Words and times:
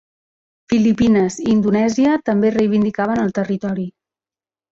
Filipines 0.71 1.35
i 1.43 1.45
Indonèsia 1.55 2.15
també 2.29 2.51
reivindicaven 2.55 3.23
el 3.27 3.35
territori. 3.41 3.87